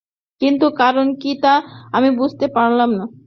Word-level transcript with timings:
কিন্তু 0.41 0.65
কারণ 0.77 1.07
কী 1.21 1.31
তা 1.43 1.53
আমি 1.93 2.09
বুঝতে 2.17 2.45
পারলাম 2.55 2.89
না। 2.99 3.05